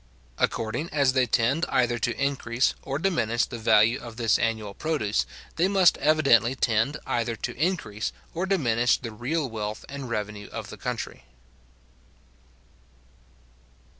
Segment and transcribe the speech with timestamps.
[0.39, 5.27] According as they tend either to increase or diminish the value of this annual produce,
[5.57, 10.71] they must evidently tend either to increase or diminish the real wealth and revenue of
[10.71, 11.25] the country.